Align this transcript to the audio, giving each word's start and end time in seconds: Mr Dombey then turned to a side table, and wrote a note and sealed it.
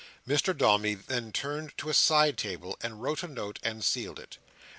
Mr 0.27 0.57
Dombey 0.57 0.95
then 0.95 1.31
turned 1.31 1.77
to 1.77 1.87
a 1.87 1.93
side 1.93 2.35
table, 2.35 2.75
and 2.81 3.03
wrote 3.03 3.21
a 3.21 3.27
note 3.27 3.59
and 3.61 3.83
sealed 3.83 4.17
it. 4.17 4.39